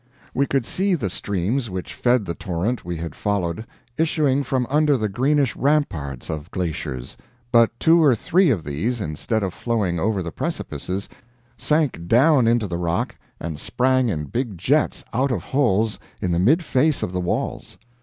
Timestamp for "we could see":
0.33-0.95